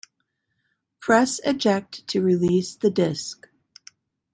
[0.99, 3.49] Press eject to release the disk.